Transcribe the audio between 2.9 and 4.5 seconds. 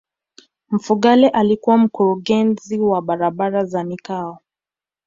barabara za mikoa